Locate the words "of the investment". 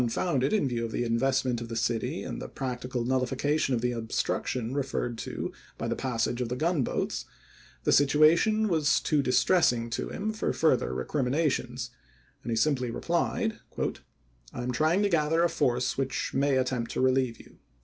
0.83-1.61